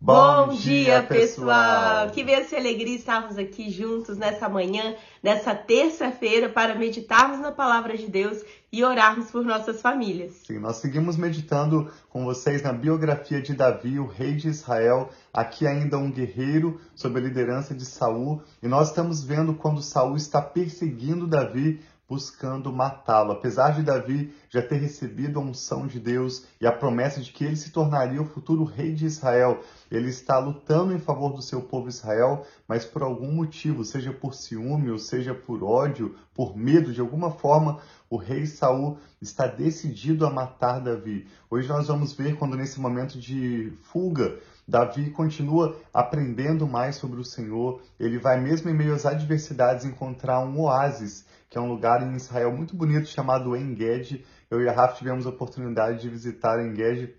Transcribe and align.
Bom, 0.00 0.54
dia, 0.54 1.02
pessoal! 1.02 2.08
Que 2.10 2.22
e 2.22 2.56
alegria 2.56 2.94
estarmos 2.94 3.36
aqui 3.36 3.68
juntos 3.68 4.16
nessa 4.16 4.48
manhã, 4.48 4.94
nessa 5.20 5.56
terça-feira, 5.56 6.48
para 6.48 6.76
meditarmos 6.76 7.40
na 7.40 7.50
palavra 7.50 7.96
de 7.96 8.06
Deus 8.06 8.40
e 8.72 8.84
orarmos 8.84 9.28
por 9.28 9.44
nossas 9.44 9.82
famílias. 9.82 10.34
Sim, 10.46 10.60
nós 10.60 10.76
seguimos 10.76 11.16
meditando 11.16 11.90
com 12.08 12.24
vocês 12.24 12.62
na 12.62 12.72
biografia 12.72 13.42
de 13.42 13.54
Davi, 13.54 13.98
o 13.98 14.06
rei 14.06 14.36
de 14.36 14.46
Israel, 14.46 15.10
aqui 15.32 15.66
ainda 15.66 15.98
um 15.98 16.12
guerreiro 16.12 16.80
sob 16.94 17.18
a 17.18 17.22
liderança 17.22 17.74
de 17.74 17.84
Saul, 17.84 18.40
e 18.62 18.68
nós 18.68 18.90
estamos 18.90 19.24
vendo 19.24 19.52
quando 19.52 19.82
Saul 19.82 20.16
está 20.16 20.40
perseguindo 20.40 21.26
Davi 21.26 21.80
buscando 22.08 22.72
matá-lo. 22.72 23.32
Apesar 23.32 23.72
de 23.72 23.82
Davi 23.82 24.32
já 24.48 24.62
ter 24.62 24.76
recebido 24.76 25.38
a 25.38 25.42
unção 25.42 25.86
de 25.86 26.00
Deus 26.00 26.44
e 26.58 26.66
a 26.66 26.72
promessa 26.72 27.20
de 27.20 27.30
que 27.30 27.44
ele 27.44 27.56
se 27.56 27.70
tornaria 27.70 28.22
o 28.22 28.24
futuro 28.24 28.64
rei 28.64 28.94
de 28.94 29.04
Israel, 29.04 29.60
ele 29.90 30.08
está 30.08 30.38
lutando 30.38 30.94
em 30.94 30.98
favor 30.98 31.34
do 31.34 31.42
seu 31.42 31.60
povo 31.60 31.88
Israel, 31.88 32.46
mas 32.66 32.84
por 32.86 33.02
algum 33.02 33.30
motivo, 33.30 33.84
seja 33.84 34.12
por 34.12 34.34
ciúme 34.34 34.90
ou 34.90 34.98
seja 34.98 35.34
por 35.34 35.62
ódio, 35.62 36.16
por 36.34 36.56
medo, 36.56 36.92
de 36.92 37.00
alguma 37.00 37.30
forma, 37.30 37.78
o 38.08 38.16
rei 38.16 38.46
Saul 38.46 38.98
está 39.20 39.46
decidido 39.46 40.24
a 40.24 40.30
matar 40.30 40.80
Davi. 40.80 41.26
Hoje 41.50 41.68
nós 41.68 41.88
vamos 41.88 42.14
ver 42.14 42.36
quando 42.36 42.56
nesse 42.56 42.80
momento 42.80 43.18
de 43.18 43.72
fuga, 43.82 44.38
Davi 44.68 45.10
continua 45.10 45.80
aprendendo 45.94 46.66
mais 46.66 46.96
sobre 46.96 47.18
o 47.18 47.24
Senhor, 47.24 47.80
ele 47.98 48.18
vai 48.18 48.38
mesmo 48.38 48.68
em 48.68 48.74
meio 48.74 48.92
às 48.92 49.06
adversidades 49.06 49.86
encontrar 49.86 50.40
um 50.40 50.60
oásis 50.60 51.24
que 51.48 51.56
é 51.56 51.60
um 51.60 51.68
lugar 51.68 52.02
em 52.02 52.14
Israel 52.14 52.52
muito 52.52 52.76
bonito 52.76 53.06
chamado 53.06 53.56
Engedi. 53.56 54.26
Eu 54.50 54.60
e 54.60 54.68
a 54.68 54.72
Rafa 54.72 54.96
tivemos 54.96 55.24
a 55.24 55.30
oportunidade 55.30 56.02
de 56.02 56.10
visitar 56.10 56.62
Engedi 56.62 57.14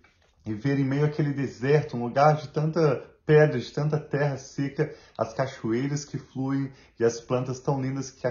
e 0.45 0.53
ver 0.53 0.77
em 0.77 0.85
meio 0.85 1.05
àquele 1.05 1.33
deserto, 1.33 1.97
um 1.97 2.03
lugar 2.03 2.35
de 2.35 2.49
tanta 2.49 3.03
pedra, 3.25 3.57
de 3.57 3.71
tanta 3.71 3.99
terra 3.99 4.37
seca, 4.37 4.93
as 5.17 5.33
cachoeiras 5.33 6.05
que 6.05 6.19
fluem 6.19 6.71
e 6.99 7.03
as 7.03 7.19
plantas 7.19 7.59
tão 7.59 7.81
lindas 7.81 8.11
que, 8.11 8.29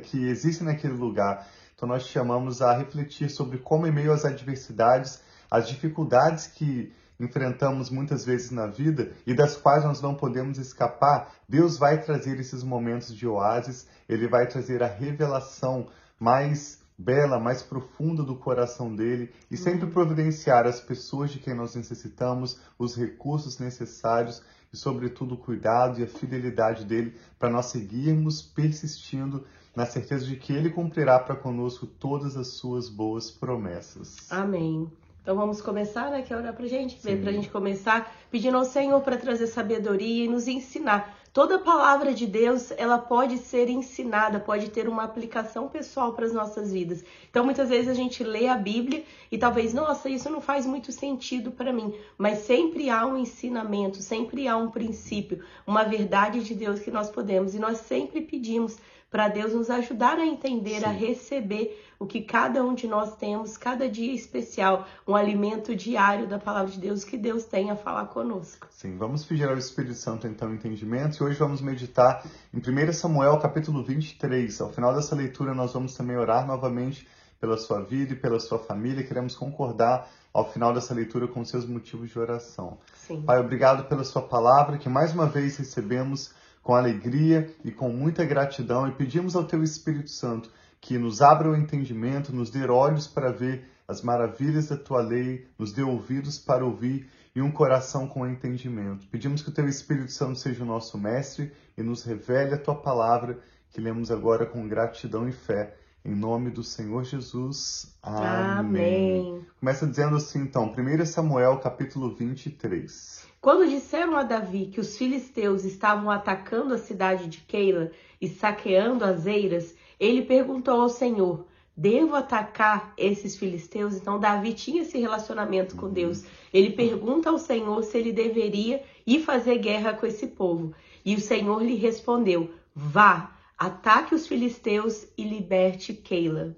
que 0.00 0.26
existem 0.26 0.66
naquele 0.66 0.94
lugar. 0.94 1.46
Então 1.76 1.88
nós 1.88 2.04
te 2.04 2.12
chamamos 2.12 2.60
a 2.60 2.76
refletir 2.76 3.30
sobre 3.30 3.58
como 3.58 3.86
em 3.86 3.92
meio 3.92 4.12
às 4.12 4.24
adversidades, 4.24 5.22
as 5.48 5.68
dificuldades 5.68 6.48
que 6.48 6.92
enfrentamos 7.18 7.90
muitas 7.90 8.24
vezes 8.24 8.50
na 8.50 8.66
vida 8.66 9.12
e 9.26 9.34
das 9.34 9.56
quais 9.56 9.84
nós 9.84 10.00
não 10.00 10.14
podemos 10.14 10.58
escapar, 10.58 11.32
Deus 11.48 11.78
vai 11.78 12.00
trazer 12.02 12.38
esses 12.38 12.62
momentos 12.62 13.14
de 13.14 13.26
oásis, 13.26 13.86
ele 14.08 14.28
vai 14.28 14.46
trazer 14.46 14.82
a 14.82 14.86
revelação 14.86 15.86
mais 16.18 16.84
bela, 16.98 17.38
mais 17.38 17.62
profunda 17.62 18.22
do 18.22 18.36
coração 18.36 18.94
dele 18.94 19.30
e 19.50 19.56
sempre 19.56 19.86
uhum. 19.86 19.92
providenciar 19.92 20.66
as 20.66 20.80
pessoas 20.80 21.30
de 21.30 21.38
quem 21.38 21.54
nós 21.54 21.74
necessitamos, 21.74 22.58
os 22.78 22.96
recursos 22.96 23.58
necessários 23.58 24.42
e, 24.72 24.76
sobretudo, 24.76 25.34
o 25.34 25.38
cuidado 25.38 26.00
e 26.00 26.04
a 26.04 26.08
fidelidade 26.08 26.84
dele 26.84 27.14
para 27.38 27.50
nós 27.50 27.66
seguirmos 27.66 28.40
persistindo 28.40 29.44
na 29.74 29.84
certeza 29.84 30.24
de 30.24 30.36
que 30.36 30.54
ele 30.54 30.70
cumprirá 30.70 31.18
para 31.18 31.36
conosco 31.36 31.86
todas 31.86 32.34
as 32.36 32.48
suas 32.48 32.88
boas 32.88 33.30
promessas. 33.30 34.30
Amém. 34.30 34.90
Então 35.26 35.34
vamos 35.34 35.60
começar, 35.60 36.08
né? 36.08 36.22
Quer 36.22 36.36
orar 36.36 36.54
pra 36.54 36.68
gente? 36.68 37.00
Sim. 37.00 37.20
Pra 37.20 37.32
gente 37.32 37.50
começar 37.50 38.14
pedindo 38.30 38.56
ao 38.56 38.64
Senhor 38.64 39.00
para 39.00 39.16
trazer 39.16 39.48
sabedoria 39.48 40.24
e 40.24 40.28
nos 40.28 40.46
ensinar. 40.46 41.18
Toda 41.32 41.58
palavra 41.58 42.14
de 42.14 42.28
Deus, 42.28 42.70
ela 42.76 42.96
pode 42.96 43.38
ser 43.38 43.68
ensinada, 43.68 44.38
pode 44.38 44.70
ter 44.70 44.88
uma 44.88 45.02
aplicação 45.02 45.66
pessoal 45.68 46.12
para 46.12 46.26
as 46.26 46.32
nossas 46.32 46.72
vidas. 46.72 47.04
Então, 47.28 47.44
muitas 47.44 47.68
vezes 47.70 47.88
a 47.88 47.92
gente 47.92 48.22
lê 48.22 48.46
a 48.46 48.54
Bíblia 48.54 49.02
e 49.28 49.36
talvez, 49.36 49.74
nossa, 49.74 50.08
isso 50.08 50.30
não 50.30 50.40
faz 50.40 50.64
muito 50.64 50.92
sentido 50.92 51.50
para 51.50 51.72
mim, 51.72 51.92
mas 52.16 52.38
sempre 52.46 52.88
há 52.88 53.04
um 53.04 53.18
ensinamento, 53.18 53.96
sempre 53.96 54.46
há 54.46 54.56
um 54.56 54.70
princípio, 54.70 55.42
uma 55.66 55.82
verdade 55.82 56.44
de 56.44 56.54
Deus 56.54 56.78
que 56.78 56.90
nós 56.92 57.10
podemos 57.10 57.52
e 57.52 57.58
nós 57.58 57.78
sempre 57.78 58.20
pedimos 58.20 58.78
para 59.10 59.28
Deus 59.28 59.52
nos 59.52 59.70
ajudar 59.70 60.18
a 60.18 60.26
entender, 60.26 60.80
Sim. 60.80 60.84
a 60.84 60.90
receber 60.90 61.84
o 61.98 62.06
que 62.06 62.20
cada 62.20 62.62
um 62.62 62.74
de 62.74 62.86
nós 62.86 63.16
temos, 63.16 63.56
cada 63.56 63.88
dia 63.88 64.12
especial, 64.12 64.86
um 65.06 65.14
alimento 65.14 65.74
diário 65.74 66.26
da 66.26 66.38
palavra 66.38 66.70
de 66.70 66.78
Deus 66.78 67.04
que 67.04 67.16
Deus 67.16 67.44
tem 67.44 67.70
a 67.70 67.76
falar 67.76 68.06
conosco. 68.06 68.66
Sim, 68.70 68.98
vamos 68.98 69.24
pedir 69.24 69.48
ao 69.48 69.56
Espírito 69.56 69.94
Santo 69.94 70.26
então 70.26 70.52
entendimento 70.52 71.22
e 71.22 71.24
hoje 71.24 71.38
vamos 71.38 71.60
meditar 71.60 72.24
em 72.52 72.58
1 72.58 72.92
Samuel 72.92 73.38
capítulo 73.38 73.82
23. 73.82 74.60
Ao 74.60 74.72
final 74.72 74.94
dessa 74.94 75.14
leitura 75.14 75.54
nós 75.54 75.72
vamos 75.72 75.94
também 75.94 76.16
orar 76.16 76.46
novamente 76.46 77.08
pela 77.40 77.56
sua 77.56 77.82
vida 77.82 78.12
e 78.12 78.16
pela 78.16 78.40
sua 78.40 78.58
família. 78.58 79.06
Queremos 79.06 79.34
concordar 79.34 80.08
ao 80.32 80.50
final 80.52 80.74
dessa 80.74 80.92
leitura 80.92 81.26
com 81.26 81.44
seus 81.44 81.64
motivos 81.64 82.10
de 82.10 82.18
oração. 82.18 82.78
Sim. 82.94 83.22
Pai, 83.22 83.38
obrigado 83.38 83.88
pela 83.88 84.04
sua 84.04 84.22
palavra 84.22 84.76
que 84.76 84.88
mais 84.88 85.14
uma 85.14 85.26
vez 85.26 85.56
recebemos 85.56 86.34
com 86.66 86.74
alegria 86.74 87.48
e 87.64 87.70
com 87.70 87.88
muita 87.90 88.24
gratidão 88.24 88.88
e 88.88 88.90
pedimos 88.90 89.36
ao 89.36 89.44
Teu 89.44 89.62
Espírito 89.62 90.10
Santo 90.10 90.50
que 90.80 90.98
nos 90.98 91.22
abra 91.22 91.48
o 91.48 91.54
entendimento, 91.54 92.34
nos 92.34 92.50
dê 92.50 92.68
olhos 92.68 93.06
para 93.06 93.30
ver 93.30 93.70
as 93.86 94.02
maravilhas 94.02 94.66
da 94.66 94.76
Tua 94.76 95.00
lei, 95.00 95.46
nos 95.56 95.72
dê 95.72 95.82
ouvidos 95.82 96.40
para 96.40 96.64
ouvir 96.64 97.08
e 97.36 97.40
um 97.40 97.52
coração 97.52 98.08
com 98.08 98.26
entendimento. 98.26 99.06
Pedimos 99.06 99.42
que 99.42 99.48
o 99.48 99.52
Teu 99.52 99.68
Espírito 99.68 100.10
Santo 100.10 100.40
seja 100.40 100.64
o 100.64 100.66
nosso 100.66 100.98
mestre 100.98 101.52
e 101.78 101.84
nos 101.84 102.02
revele 102.02 102.54
a 102.54 102.58
Tua 102.58 102.74
palavra, 102.74 103.38
que 103.70 103.80
lemos 103.80 104.10
agora 104.10 104.44
com 104.44 104.66
gratidão 104.66 105.28
e 105.28 105.32
fé. 105.32 105.76
Em 106.04 106.16
nome 106.16 106.50
do 106.50 106.64
Senhor 106.64 107.04
Jesus. 107.04 107.96
Amém. 108.02 108.58
Amém. 108.58 109.46
Começa 109.60 109.86
dizendo 109.86 110.16
assim, 110.16 110.40
então, 110.40 110.74
1 110.76 111.06
Samuel 111.06 111.58
capítulo 111.58 112.12
23. 112.12 113.25
Quando 113.46 113.68
disseram 113.68 114.16
a 114.16 114.24
Davi 114.24 114.66
que 114.66 114.80
os 114.80 114.98
filisteus 114.98 115.64
estavam 115.64 116.10
atacando 116.10 116.74
a 116.74 116.78
cidade 116.78 117.28
de 117.28 117.42
Keila 117.42 117.92
e 118.20 118.26
saqueando 118.26 119.04
as 119.04 119.24
eiras, 119.24 119.72
ele 120.00 120.22
perguntou 120.22 120.80
ao 120.80 120.88
Senhor: 120.88 121.46
Devo 121.76 122.16
atacar 122.16 122.92
esses 122.98 123.36
filisteus? 123.36 123.94
Então, 123.94 124.18
Davi 124.18 124.52
tinha 124.52 124.82
esse 124.82 124.98
relacionamento 124.98 125.76
com 125.76 125.88
Deus. 125.88 126.24
Ele 126.52 126.70
pergunta 126.70 127.30
ao 127.30 127.38
Senhor 127.38 127.84
se 127.84 127.96
ele 127.96 128.12
deveria 128.12 128.82
ir 129.06 129.20
fazer 129.20 129.58
guerra 129.58 129.92
com 129.92 130.06
esse 130.06 130.26
povo. 130.26 130.74
E 131.04 131.14
o 131.14 131.20
Senhor 131.20 131.62
lhe 131.62 131.76
respondeu: 131.76 132.50
Vá, 132.74 133.32
ataque 133.56 134.12
os 134.12 134.26
filisteus 134.26 135.06
e 135.16 135.22
liberte 135.22 135.94
Keila. 135.94 136.56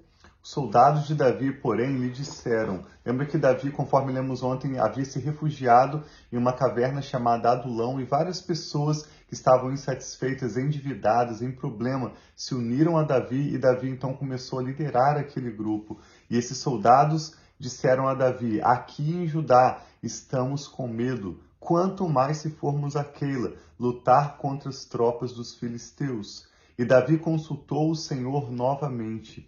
Soldados 0.49 1.05
de 1.05 1.13
Davi, 1.13 1.51
porém, 1.53 1.95
lhe 1.97 2.09
disseram: 2.09 2.83
Lembra 3.05 3.27
que 3.27 3.37
Davi, 3.37 3.69
conforme 3.69 4.11
lemos 4.11 4.41
ontem, 4.41 4.79
havia 4.79 5.05
se 5.05 5.19
refugiado 5.19 6.03
em 6.33 6.37
uma 6.37 6.51
caverna 6.51 7.03
chamada 7.03 7.51
Adulão 7.51 8.01
e 8.01 8.03
várias 8.03 8.41
pessoas 8.41 9.03
que 9.27 9.35
estavam 9.35 9.71
insatisfeitas, 9.71 10.57
endividadas, 10.57 11.43
em 11.43 11.51
problema, 11.51 12.13
se 12.35 12.55
uniram 12.55 12.97
a 12.97 13.03
Davi 13.03 13.53
e 13.53 13.59
Davi 13.59 13.91
então 13.91 14.11
começou 14.15 14.57
a 14.57 14.63
liderar 14.63 15.17
aquele 15.17 15.51
grupo. 15.51 15.99
E 16.27 16.35
esses 16.35 16.57
soldados 16.57 17.35
disseram 17.59 18.07
a 18.07 18.15
Davi: 18.15 18.59
Aqui 18.59 19.07
em 19.07 19.27
Judá 19.27 19.83
estamos 20.01 20.67
com 20.67 20.87
medo. 20.87 21.39
Quanto 21.59 22.09
mais 22.09 22.37
se 22.37 22.49
formos 22.49 22.95
a 22.95 23.03
Keila 23.03 23.53
lutar 23.79 24.37
contra 24.37 24.69
as 24.69 24.83
tropas 24.83 25.31
dos 25.31 25.53
filisteus. 25.53 26.47
E 26.75 26.83
Davi 26.83 27.19
consultou 27.19 27.91
o 27.91 27.95
Senhor 27.95 28.51
novamente. 28.51 29.47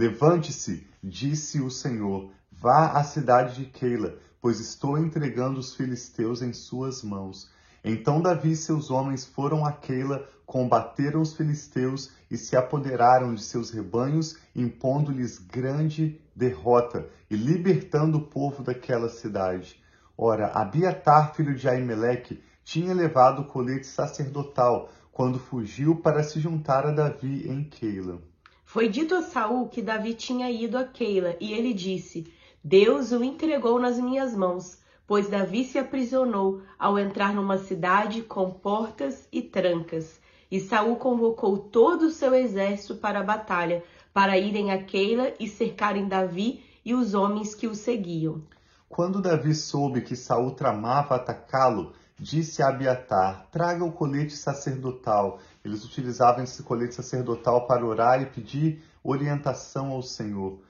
Levante-se, 0.00 0.86
disse 1.04 1.60
o 1.60 1.70
Senhor, 1.70 2.32
vá 2.50 2.92
à 2.92 3.04
cidade 3.04 3.56
de 3.56 3.66
Keila, 3.66 4.16
pois 4.40 4.58
estou 4.58 4.96
entregando 4.96 5.60
os 5.60 5.74
filisteus 5.74 6.40
em 6.40 6.54
suas 6.54 7.02
mãos. 7.02 7.50
Então 7.84 8.22
Davi 8.22 8.52
e 8.52 8.56
seus 8.56 8.90
homens 8.90 9.26
foram 9.26 9.66
a 9.66 9.72
Keila, 9.72 10.26
combateram 10.46 11.20
os 11.20 11.34
filisteus 11.34 12.12
e 12.30 12.38
se 12.38 12.56
apoderaram 12.56 13.34
de 13.34 13.42
seus 13.42 13.70
rebanhos, 13.70 14.38
impondo-lhes 14.56 15.36
grande 15.36 16.18
derrota 16.34 17.06
e 17.30 17.36
libertando 17.36 18.16
o 18.16 18.26
povo 18.26 18.62
daquela 18.62 19.10
cidade. 19.10 19.84
Ora, 20.16 20.46
Abiatar, 20.46 21.34
filho 21.34 21.54
de 21.54 21.68
Aimeleque, 21.68 22.42
tinha 22.64 22.94
levado 22.94 23.42
o 23.42 23.46
colete 23.46 23.86
sacerdotal 23.86 24.88
quando 25.12 25.38
fugiu 25.38 25.96
para 25.96 26.22
se 26.22 26.40
juntar 26.40 26.86
a 26.86 26.90
Davi 26.90 27.46
em 27.46 27.64
Keila. 27.64 28.29
Foi 28.72 28.88
dito 28.88 29.16
a 29.16 29.22
Saul 29.22 29.68
que 29.68 29.82
Davi 29.82 30.14
tinha 30.14 30.48
ido 30.48 30.78
a 30.78 30.84
Keila, 30.84 31.34
e 31.40 31.52
ele 31.52 31.74
disse: 31.74 32.32
Deus 32.62 33.10
o 33.10 33.24
entregou 33.24 33.80
nas 33.80 33.98
minhas 33.98 34.32
mãos, 34.32 34.78
pois 35.08 35.28
Davi 35.28 35.64
se 35.64 35.76
aprisionou 35.76 36.62
ao 36.78 36.96
entrar 36.96 37.34
numa 37.34 37.58
cidade 37.58 38.22
com 38.22 38.48
portas 38.48 39.26
e 39.32 39.42
trancas. 39.42 40.20
E 40.48 40.60
Saul 40.60 40.94
convocou 40.94 41.58
todo 41.58 42.02
o 42.02 42.10
seu 42.10 42.32
exército 42.32 42.94
para 42.94 43.18
a 43.18 43.24
batalha, 43.24 43.82
para 44.14 44.38
irem 44.38 44.70
a 44.70 44.80
Keila 44.80 45.34
e 45.40 45.48
cercarem 45.48 46.06
Davi 46.06 46.62
e 46.84 46.94
os 46.94 47.12
homens 47.12 47.56
que 47.56 47.66
o 47.66 47.74
seguiam. 47.74 48.40
Quando 48.88 49.20
Davi 49.20 49.52
soube 49.52 50.00
que 50.02 50.14
Saul 50.14 50.52
tramava 50.52 51.16
atacá-lo, 51.16 51.92
disse 52.20 52.62
a 52.62 52.68
Abiatar: 52.68 53.48
Traga 53.50 53.82
o 53.82 53.92
colete 53.92 54.36
sacerdotal. 54.36 55.40
Eles 55.64 55.84
utilizavam 55.84 56.44
esse 56.44 56.62
colete 56.62 56.94
sacerdotal 56.94 57.66
para 57.66 57.84
orar 57.84 58.20
e 58.20 58.26
pedir 58.26 58.84
orientação 59.02 59.88
ao 59.88 60.02
Senhor. 60.02 60.60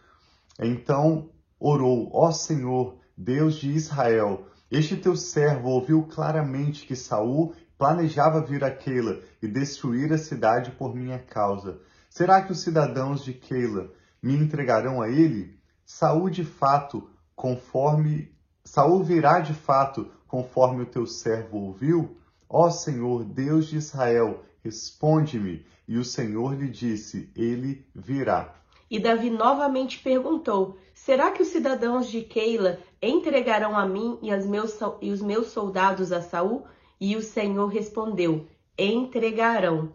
Então 0.58 1.28
orou: 1.58 2.08
Ó 2.12 2.30
Senhor, 2.30 2.96
Deus 3.16 3.56
de 3.56 3.70
Israel, 3.70 4.46
Este 4.70 4.96
teu 4.96 5.16
servo 5.16 5.68
ouviu 5.68 6.04
claramente 6.04 6.86
que 6.86 6.94
Saul 6.94 7.52
planejava 7.76 8.40
vir 8.40 8.62
a 8.62 8.70
Keila 8.70 9.20
e 9.42 9.48
destruir 9.48 10.12
a 10.12 10.18
cidade 10.18 10.70
por 10.70 10.94
minha 10.94 11.18
causa. 11.18 11.80
Será 12.08 12.40
que 12.40 12.52
os 12.52 12.60
cidadãos 12.60 13.24
de 13.24 13.32
Keila 13.32 13.90
me 14.22 14.36
entregarão 14.36 15.02
a 15.02 15.08
ele? 15.08 15.58
Saul 15.84 16.30
de 16.30 16.44
fato, 16.44 17.10
conforme 17.34 18.32
Saul 18.64 19.02
virá 19.02 19.40
de 19.40 19.54
fato, 19.54 20.10
conforme 20.28 20.82
o 20.82 20.86
teu 20.86 21.06
servo 21.06 21.58
ouviu? 21.58 22.16
Ó 22.48 22.70
Senhor, 22.70 23.24
Deus 23.24 23.66
de 23.66 23.76
Israel, 23.76 24.44
responde-me. 24.62 25.64
E 25.88 25.96
o 25.96 26.04
Senhor 26.04 26.54
lhe 26.54 26.68
disse: 26.68 27.30
Ele 27.34 27.84
virá. 27.94 28.54
E 28.90 28.98
Davi 28.98 29.30
novamente 29.30 29.98
perguntou: 29.98 30.76
Será 30.92 31.30
que 31.30 31.42
os 31.42 31.48
cidadãos 31.48 32.08
de 32.08 32.22
Keila 32.22 32.78
entregarão 33.00 33.76
a 33.76 33.86
mim 33.86 34.18
e, 34.20 34.30
meus, 34.46 34.78
e 35.00 35.10
os 35.10 35.22
meus 35.22 35.48
soldados 35.48 36.12
a 36.12 36.20
Saul? 36.20 36.64
E 37.00 37.16
o 37.16 37.22
Senhor 37.22 37.68
respondeu: 37.68 38.46
Entregarão. 38.76 39.94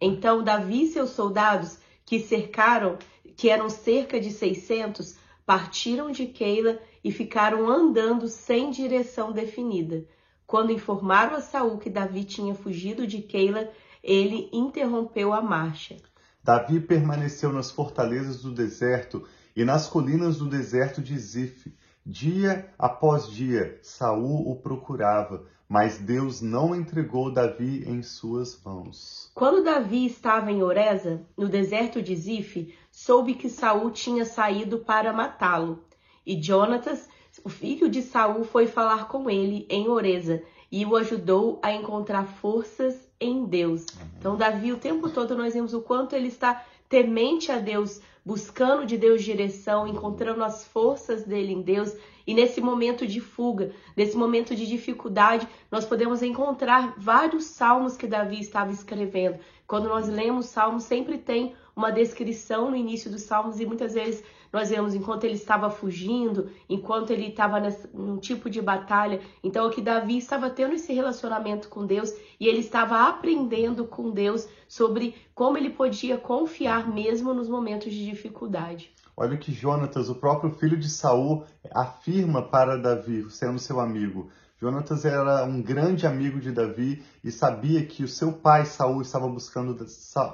Então 0.00 0.42
Davi 0.42 0.84
e 0.84 0.86
seus 0.86 1.10
soldados, 1.10 1.78
que 2.06 2.18
cercaram, 2.20 2.98
que 3.36 3.50
eram 3.50 3.68
cerca 3.68 4.20
de 4.20 4.30
seiscentos, 4.30 5.16
partiram 5.44 6.10
de 6.10 6.26
Keila 6.26 6.80
e 7.02 7.10
ficaram 7.10 7.68
andando 7.68 8.28
sem 8.28 8.70
direção 8.70 9.32
definida. 9.32 10.04
Quando 10.46 10.72
informaram 10.72 11.36
a 11.36 11.40
Saul 11.40 11.78
que 11.78 11.88
Davi 11.88 12.24
tinha 12.24 12.54
fugido 12.54 13.06
de 13.06 13.22
Keila, 13.22 13.70
ele 14.02 14.48
interrompeu 14.52 15.32
a 15.32 15.40
marcha. 15.40 15.96
Davi 16.42 16.80
permaneceu 16.80 17.52
nas 17.52 17.70
fortalezas 17.70 18.42
do 18.42 18.50
deserto 18.50 19.26
e 19.54 19.64
nas 19.64 19.86
colinas 19.86 20.38
do 20.38 20.48
deserto 20.48 21.02
de 21.02 21.16
Zif. 21.18 21.72
Dia 22.04 22.72
após 22.78 23.28
dia, 23.28 23.78
Saul 23.82 24.50
o 24.50 24.56
procurava, 24.56 25.46
mas 25.68 25.98
Deus 25.98 26.40
não 26.40 26.74
entregou 26.74 27.30
Davi 27.30 27.84
em 27.86 28.02
suas 28.02 28.60
mãos. 28.64 29.30
Quando 29.34 29.62
Davi 29.62 30.06
estava 30.06 30.50
em 30.50 30.62
Oreza, 30.62 31.22
no 31.36 31.48
deserto 31.48 32.02
de 32.02 32.16
Zif, 32.16 32.74
soube 32.90 33.34
que 33.34 33.48
Saul 33.48 33.90
tinha 33.90 34.24
saído 34.24 34.78
para 34.78 35.12
matá-lo. 35.12 35.84
E 36.26 36.40
Jonatas, 36.40 37.08
o 37.44 37.48
filho 37.48 37.88
de 37.88 38.02
Saul, 38.02 38.44
foi 38.44 38.66
falar 38.66 39.08
com 39.08 39.30
ele 39.30 39.66
em 39.68 39.88
Oreza 39.88 40.42
e 40.70 40.84
o 40.84 40.96
ajudou 40.96 41.58
a 41.62 41.72
encontrar 41.72 42.24
forças 42.24 43.08
em 43.20 43.44
Deus. 43.44 43.86
Então, 44.18 44.36
Davi, 44.36 44.72
o 44.72 44.78
tempo 44.78 45.08
todo 45.08 45.36
nós 45.36 45.54
vemos 45.54 45.74
o 45.74 45.80
quanto 45.80 46.14
ele 46.14 46.28
está 46.28 46.64
temente 46.88 47.50
a 47.50 47.58
Deus, 47.58 48.00
buscando 48.24 48.86
de 48.86 48.96
Deus 48.96 49.22
direção, 49.22 49.86
encontrando 49.86 50.44
as 50.44 50.64
forças 50.64 51.24
dele 51.24 51.52
em 51.52 51.62
Deus. 51.62 51.94
E 52.26 52.34
nesse 52.34 52.60
momento 52.60 53.06
de 53.06 53.20
fuga, 53.20 53.72
nesse 53.96 54.16
momento 54.16 54.54
de 54.54 54.66
dificuldade, 54.66 55.48
nós 55.70 55.84
podemos 55.84 56.22
encontrar 56.22 56.94
vários 56.96 57.44
salmos 57.44 57.96
que 57.96 58.06
Davi 58.06 58.40
estava 58.40 58.70
escrevendo. 58.70 59.38
Quando 59.66 59.88
nós 59.88 60.08
lemos 60.08 60.46
salmos, 60.46 60.84
sempre 60.84 61.18
tem 61.18 61.54
uma 61.74 61.90
descrição 61.90 62.70
no 62.70 62.76
início 62.76 63.10
dos 63.10 63.22
salmos 63.22 63.58
e 63.58 63.66
muitas 63.66 63.94
vezes 63.94 64.22
nós 64.52 64.70
vemos 64.70 64.94
enquanto 64.94 65.24
ele 65.24 65.34
estava 65.34 65.70
fugindo, 65.70 66.50
enquanto 66.68 67.10
ele 67.10 67.28
estava 67.28 67.60
num 67.92 68.18
tipo 68.18 68.50
de 68.50 68.60
batalha. 68.60 69.20
Então, 69.42 69.66
aqui 69.66 69.80
Davi 69.80 70.18
estava 70.18 70.50
tendo 70.50 70.74
esse 70.74 70.92
relacionamento 70.92 71.68
com 71.68 71.86
Deus 71.86 72.12
e 72.38 72.48
ele 72.48 72.60
estava 72.60 73.08
aprendendo 73.08 73.84
com 73.84 74.10
Deus 74.10 74.48
sobre 74.68 75.14
como 75.34 75.56
ele 75.56 75.70
podia 75.70 76.18
confiar 76.18 76.88
mesmo 76.88 77.32
nos 77.32 77.48
momentos 77.48 77.92
de 77.92 78.04
dificuldade. 78.04 78.92
Olha 79.16 79.36
que 79.36 79.52
Jonatas, 79.52 80.08
o 80.08 80.14
próprio 80.14 80.50
filho 80.50 80.78
de 80.78 80.88
Saul, 80.88 81.44
afirma 81.74 82.42
para 82.42 82.78
Davi, 82.78 83.30
sendo 83.30 83.58
seu 83.58 83.78
amigo: 83.78 84.30
Jonatas 84.60 85.06
era 85.06 85.42
um 85.44 85.62
grande 85.62 86.06
amigo 86.06 86.38
de 86.38 86.52
Davi 86.52 87.02
e 87.24 87.32
sabia 87.32 87.82
que 87.86 88.04
o 88.04 88.08
seu 88.08 88.30
pai 88.30 88.66
Saul 88.66 89.00
estava 89.00 89.26
buscando 89.26 89.74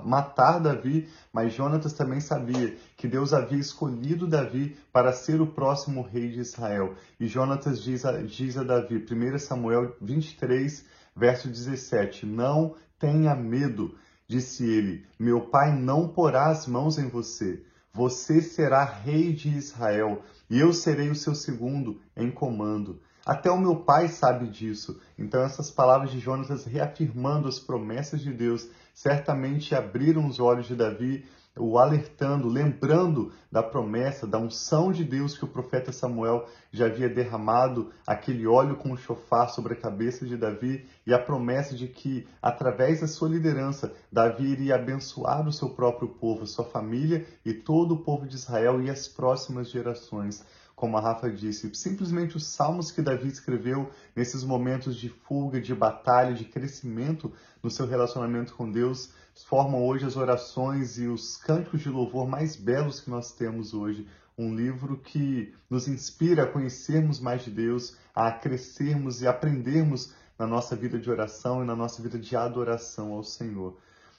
matar 0.04 0.58
Davi, 0.58 1.08
mas 1.32 1.54
Jonatas 1.54 1.92
também 1.92 2.18
sabia 2.18 2.76
que 2.96 3.06
Deus 3.06 3.32
havia 3.32 3.60
escolhido 3.60 4.26
Davi 4.26 4.76
para 4.92 5.12
ser 5.12 5.40
o 5.40 5.46
próximo 5.46 6.02
rei 6.02 6.28
de 6.28 6.40
Israel. 6.40 6.96
E 7.20 7.28
Jonatas 7.28 7.80
diz 7.80 8.04
a, 8.04 8.20
diz 8.20 8.58
a 8.58 8.64
Davi, 8.64 8.96
1 8.96 9.38
Samuel 9.38 9.94
23, 10.00 10.84
verso 11.14 11.46
17: 11.46 12.26
Não 12.26 12.74
tenha 12.98 13.32
medo, 13.36 13.94
disse 14.26 14.68
ele, 14.68 15.06
meu 15.16 15.42
pai 15.42 15.72
não 15.72 16.08
porá 16.08 16.46
as 16.46 16.66
mãos 16.66 16.98
em 16.98 17.08
você. 17.08 17.62
Você 17.92 18.42
será 18.42 18.82
rei 18.82 19.32
de 19.32 19.48
Israel, 19.48 20.20
e 20.48 20.58
eu 20.58 20.72
serei 20.72 21.10
o 21.10 21.14
seu 21.14 21.34
segundo 21.34 22.00
em 22.16 22.30
comando. 22.30 23.00
Até 23.24 23.50
o 23.50 23.58
meu 23.58 23.76
pai 23.76 24.08
sabe 24.08 24.46
disso. 24.46 25.00
Então, 25.18 25.42
essas 25.42 25.70
palavras 25.70 26.12
de 26.12 26.20
Jonatas 26.20 26.64
reafirmando 26.64 27.48
as 27.48 27.58
promessas 27.58 28.20
de 28.20 28.32
Deus 28.32 28.68
certamente 28.94 29.74
abriram 29.74 30.26
os 30.26 30.38
olhos 30.38 30.66
de 30.66 30.76
Davi, 30.76 31.24
o 31.58 31.78
alertando, 31.78 32.48
lembrando 32.48 33.32
da 33.50 33.62
promessa, 33.62 34.26
da 34.26 34.38
unção 34.38 34.92
de 34.92 35.02
Deus 35.04 35.36
que 35.36 35.44
o 35.44 35.48
profeta 35.48 35.90
Samuel 35.90 36.46
já 36.70 36.86
havia 36.86 37.08
derramado 37.08 37.90
aquele 38.06 38.46
óleo 38.46 38.76
com 38.76 38.92
o 38.92 38.96
chofar 38.96 39.48
sobre 39.48 39.72
a 39.72 39.80
cabeça 39.80 40.26
de 40.26 40.36
Davi 40.36 40.86
e 41.06 41.14
a 41.14 41.18
promessa 41.18 41.74
de 41.74 41.88
que, 41.88 42.28
através 42.42 43.00
da 43.00 43.06
sua 43.06 43.28
liderança, 43.28 43.92
Davi 44.12 44.44
iria 44.44 44.74
abençoar 44.74 45.46
o 45.48 45.52
seu 45.52 45.70
próprio 45.70 46.08
povo, 46.08 46.46
sua 46.46 46.64
família 46.64 47.26
e 47.44 47.54
todo 47.54 47.94
o 47.94 48.02
povo 48.02 48.26
de 48.26 48.36
Israel 48.36 48.82
e 48.82 48.90
as 48.90 49.08
próximas 49.08 49.70
gerações 49.70 50.44
como 50.76 50.98
a 50.98 51.00
Rafa 51.00 51.30
disse, 51.30 51.74
simplesmente 51.74 52.36
os 52.36 52.48
salmos 52.48 52.90
que 52.90 53.00
Davi 53.00 53.28
escreveu 53.28 53.90
nesses 54.14 54.44
momentos 54.44 54.94
de 54.94 55.08
fuga, 55.08 55.58
de 55.58 55.74
batalha, 55.74 56.34
de 56.34 56.44
crescimento 56.44 57.32
no 57.62 57.70
seu 57.70 57.86
relacionamento 57.86 58.54
com 58.54 58.70
Deus, 58.70 59.10
formam 59.46 59.82
hoje 59.82 60.04
as 60.04 60.16
orações 60.16 60.98
e 60.98 61.06
os 61.06 61.38
cânticos 61.38 61.80
de 61.80 61.88
louvor 61.88 62.28
mais 62.28 62.56
belos 62.56 63.00
que 63.00 63.08
nós 63.08 63.32
temos 63.32 63.72
hoje. 63.72 64.06
Um 64.36 64.54
livro 64.54 64.98
que 64.98 65.54
nos 65.70 65.88
inspira 65.88 66.42
a 66.42 66.46
conhecermos 66.46 67.18
mais 67.18 67.42
de 67.42 67.50
Deus, 67.50 67.96
a 68.14 68.30
crescermos 68.30 69.22
e 69.22 69.26
aprendermos 69.26 70.12
na 70.38 70.46
nossa 70.46 70.76
vida 70.76 70.98
de 70.98 71.10
oração 71.10 71.62
e 71.62 71.66
na 71.66 71.74
nossa 71.74 72.02
vida 72.02 72.18
de 72.18 72.36
adoração 72.36 73.12
ao 73.12 73.24
Senhor. 73.24 73.78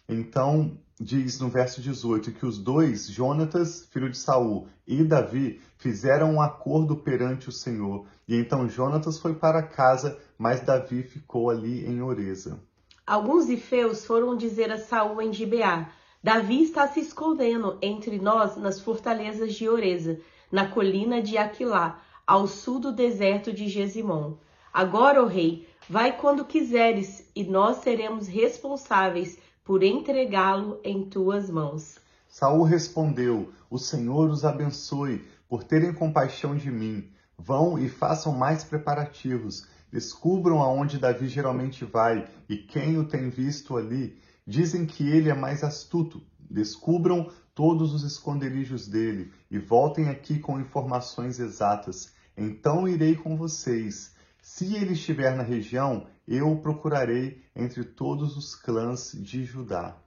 Então, 0.09 0.77
diz 0.99 1.39
no 1.39 1.49
verso 1.49 1.81
18 1.81 2.31
que 2.31 2.45
os 2.45 2.57
dois, 2.57 3.07
Jonatas, 3.07 3.87
filho 3.91 4.09
de 4.09 4.17
Saul, 4.17 4.67
e 4.87 5.03
Davi, 5.03 5.61
fizeram 5.77 6.33
um 6.35 6.41
acordo 6.41 6.95
perante 6.95 7.49
o 7.49 7.51
Senhor. 7.51 8.05
E 8.27 8.35
então 8.35 8.69
Jonatas 8.69 9.19
foi 9.19 9.35
para 9.35 9.61
casa, 9.61 10.17
mas 10.37 10.61
Davi 10.61 11.03
ficou 11.03 11.49
ali 11.49 11.85
em 11.85 12.01
Oreza. 12.01 12.59
Alguns 13.05 13.49
ifeus 13.49 14.05
foram 14.05 14.35
dizer 14.35 14.71
a 14.71 14.77
Saul 14.77 15.21
em 15.21 15.31
Gibeá: 15.33 15.89
Davi 16.23 16.63
está 16.63 16.87
se 16.87 16.99
escondendo 16.99 17.77
entre 17.81 18.17
nós 18.17 18.57
nas 18.57 18.79
fortalezas 18.79 19.53
de 19.53 19.67
Oreza, 19.69 20.19
na 20.51 20.67
colina 20.67 21.21
de 21.21 21.37
Aquilá, 21.37 22.01
ao 22.25 22.47
sul 22.47 22.79
do 22.79 22.91
deserto 22.91 23.53
de 23.53 23.67
Gesimon. 23.67 24.35
Agora, 24.73 25.23
ó 25.23 25.25
rei, 25.25 25.67
vai 25.89 26.17
quando 26.17 26.45
quiseres, 26.45 27.29
e 27.35 27.43
nós 27.43 27.77
seremos 27.77 28.27
responsáveis 28.27 29.39
por 29.67 29.83
entregá-lo 29.83 30.79
em 30.81 31.03
tuas 31.03 31.49
mãos. 31.49 31.99
Saul 32.29 32.63
respondeu: 32.63 33.51
O 33.69 33.77
Senhor 33.77 34.29
os 34.29 34.45
abençoe 34.45 35.27
por 35.49 35.61
terem 35.61 35.93
compaixão 35.93 36.55
de 36.55 36.71
mim. 36.71 37.09
Vão 37.37 37.77
e 37.77 37.89
façam 37.89 38.31
mais 38.31 38.63
preparativos. 38.63 39.67
Descubram 39.91 40.61
aonde 40.61 40.97
Davi 40.97 41.27
geralmente 41.27 41.83
vai 41.83 42.25
e 42.47 42.55
quem 42.55 42.97
o 42.97 43.03
tem 43.03 43.29
visto 43.29 43.75
ali. 43.75 44.17
Dizem 44.45 44.85
que 44.85 45.05
ele 45.05 45.29
é 45.29 45.35
mais 45.35 45.65
astuto. 45.65 46.21
Descubram 46.49 47.29
todos 47.53 47.93
os 47.93 48.03
esconderijos 48.03 48.87
dele 48.87 49.33
e 49.51 49.59
voltem 49.59 50.07
aqui 50.07 50.39
com 50.39 50.61
informações 50.61 51.39
exatas. 51.39 52.13
Então 52.37 52.87
irei 52.87 53.15
com 53.15 53.35
vocês. 53.35 54.15
Se 54.49 54.77
ele 54.77 54.93
estiver 54.93 55.35
na 55.35 55.43
região, 55.43 56.07
eu 56.25 56.49
o 56.49 56.61
procurarei 56.61 57.43
entre 57.53 57.83
todos 57.83 58.37
os 58.37 58.55
clãs 58.55 59.11
de 59.11 59.43
Judá. 59.43 59.97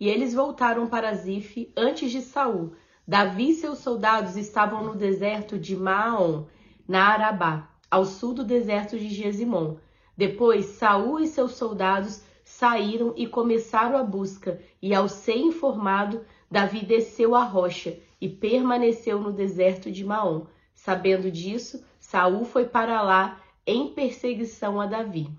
E 0.00 0.08
eles 0.08 0.32
voltaram 0.32 0.88
para 0.88 1.14
Zif 1.14 1.70
antes 1.76 2.10
de 2.10 2.22
Saul. 2.22 2.72
Davi 3.06 3.50
e 3.50 3.54
seus 3.54 3.80
soldados 3.80 4.38
estavam 4.38 4.82
no 4.82 4.96
deserto 4.96 5.58
de 5.58 5.76
Maom, 5.76 6.46
na 6.88 7.08
Arabá, 7.08 7.68
ao 7.90 8.06
sul 8.06 8.32
do 8.32 8.42
deserto 8.42 8.98
de 8.98 9.10
Gesimon. 9.10 9.76
Depois, 10.16 10.64
Saul 10.64 11.20
e 11.20 11.26
seus 11.26 11.52
soldados 11.52 12.22
saíram 12.42 13.12
e 13.18 13.26
começaram 13.26 13.98
a 13.98 14.02
busca, 14.02 14.60
e 14.80 14.94
ao 14.94 15.08
ser 15.08 15.36
informado, 15.36 16.24
Davi 16.50 16.86
desceu 16.86 17.34
a 17.34 17.44
rocha 17.44 17.98
e 18.18 18.30
permaneceu 18.30 19.20
no 19.20 19.30
deserto 19.30 19.92
de 19.92 20.02
Maom. 20.04 20.46
Sabendo 20.74 21.30
disso, 21.30 21.84
Saul 22.00 22.46
foi 22.46 22.64
para 22.64 23.02
lá 23.02 23.38
em 23.70 23.94
perseguição 23.94 24.80
a 24.80 24.86
Davi. 24.86 25.30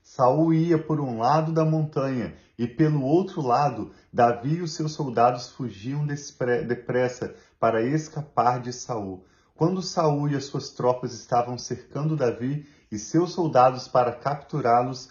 Saul 0.00 0.54
ia 0.54 0.78
por 0.78 1.00
um 1.00 1.18
lado 1.18 1.52
da 1.52 1.64
montanha 1.64 2.34
e 2.56 2.68
pelo 2.68 3.02
outro 3.02 3.42
lado, 3.42 3.90
Davi 4.12 4.56
e 4.56 4.62
os 4.62 4.74
seus 4.74 4.92
soldados 4.92 5.48
fugiam 5.48 6.06
depressa 6.06 7.34
para 7.58 7.82
escapar 7.82 8.60
de 8.60 8.72
Saul. 8.72 9.24
Quando 9.56 9.82
Saul 9.82 10.28
e 10.28 10.36
as 10.36 10.44
suas 10.44 10.70
tropas 10.70 11.12
estavam 11.12 11.58
cercando 11.58 12.16
Davi, 12.16 12.64
e 12.92 12.98
seus 12.98 13.32
soldados 13.32 13.88
para 13.88 14.12
capturá-los, 14.12 15.10